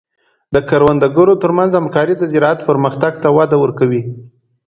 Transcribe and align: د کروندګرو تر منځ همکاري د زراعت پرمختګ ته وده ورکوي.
د 0.53 0.55
کروندګرو 0.69 1.33
تر 1.43 1.51
منځ 1.57 1.71
همکاري 1.79 2.13
د 2.17 2.23
زراعت 2.31 2.59
پرمختګ 2.69 3.13
ته 3.23 3.29
وده 3.37 3.57
ورکوي. 3.63 4.01